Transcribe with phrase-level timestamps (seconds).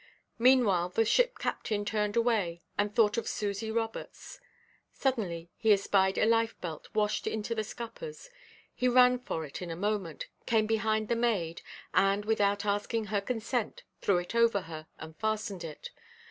[0.39, 4.39] Meanwhile the ship–captain turned away, and thought of Susy Roberts.
[4.91, 8.31] Suddenly he espied a life–belt washed into the scuppers.
[8.73, 11.61] He ran for it in a moment, came behind the maid,
[11.93, 15.91] and, without asking her consent, threw it over her, and fastened it.